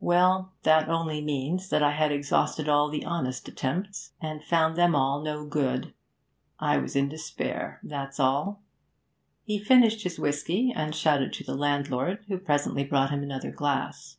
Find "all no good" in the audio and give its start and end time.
4.94-5.92